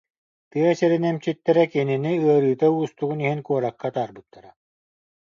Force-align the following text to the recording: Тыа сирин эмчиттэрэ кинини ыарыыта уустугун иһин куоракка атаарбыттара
Тыа 0.51 0.71
сирин 0.79 1.03
эмчиттэрэ 1.09 1.63
кинини 1.73 2.13
ыарыыта 2.25 2.67
уустугун 2.75 3.19
иһин 3.25 3.41
куоракка 3.47 3.85
атаарбыттара 3.89 4.51